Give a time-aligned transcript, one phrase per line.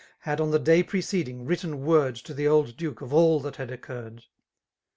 [0.21, 3.69] Had, 0n Hie day preceding, written word To the old <tu3ke of all that had
[3.69, 4.25] occurred.